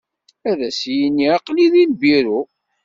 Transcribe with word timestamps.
Ad 0.49 0.59
as-yini 0.67 1.27
aqlih 1.37 1.69
di 1.73 1.85
lbiru. 1.91 2.39